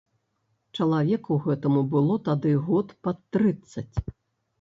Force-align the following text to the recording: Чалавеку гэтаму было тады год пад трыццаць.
Чалавеку 0.77 1.35
гэтаму 1.43 1.83
было 1.91 2.15
тады 2.29 2.55
год 2.71 2.95
пад 3.09 3.21
трыццаць. 3.37 3.95